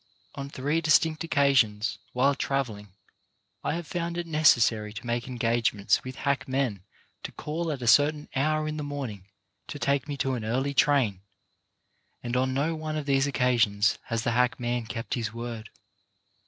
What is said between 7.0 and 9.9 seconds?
to call at a certain hour in the morning to